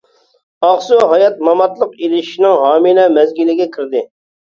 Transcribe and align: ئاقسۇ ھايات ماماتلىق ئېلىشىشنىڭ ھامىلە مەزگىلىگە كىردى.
ئاقسۇ 0.69 0.97
ھايات 1.11 1.37
ماماتلىق 1.49 1.93
ئېلىشىشنىڭ 2.01 2.59
ھامىلە 2.65 3.09
مەزگىلىگە 3.23 3.73
كىردى. 3.81 4.09